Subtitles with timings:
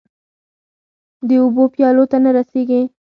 [1.27, 2.81] د اوبو پیالو ته نه رسيږې